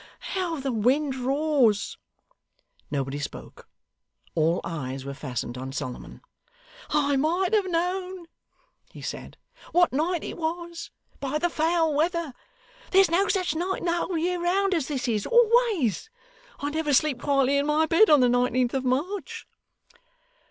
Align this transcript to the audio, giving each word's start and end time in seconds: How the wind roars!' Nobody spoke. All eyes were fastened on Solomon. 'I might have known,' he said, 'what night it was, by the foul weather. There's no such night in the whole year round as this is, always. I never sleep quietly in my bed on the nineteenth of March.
How 0.33 0.59
the 0.59 0.71
wind 0.71 1.13
roars!' 1.13 1.95
Nobody 2.89 3.19
spoke. 3.19 3.69
All 4.33 4.59
eyes 4.63 5.05
were 5.05 5.13
fastened 5.13 5.59
on 5.59 5.71
Solomon. 5.71 6.21
'I 6.89 7.17
might 7.17 7.53
have 7.53 7.69
known,' 7.69 8.25
he 8.91 9.03
said, 9.03 9.37
'what 9.73 9.93
night 9.93 10.23
it 10.23 10.37
was, 10.37 10.89
by 11.19 11.37
the 11.37 11.51
foul 11.51 11.93
weather. 11.93 12.33
There's 12.89 13.11
no 13.11 13.27
such 13.27 13.53
night 13.53 13.77
in 13.81 13.85
the 13.85 13.93
whole 13.93 14.17
year 14.17 14.41
round 14.41 14.73
as 14.73 14.87
this 14.87 15.07
is, 15.07 15.27
always. 15.27 16.09
I 16.59 16.71
never 16.71 16.95
sleep 16.95 17.21
quietly 17.21 17.59
in 17.59 17.67
my 17.67 17.85
bed 17.85 18.09
on 18.09 18.21
the 18.21 18.27
nineteenth 18.27 18.73
of 18.73 18.83
March. 18.83 19.45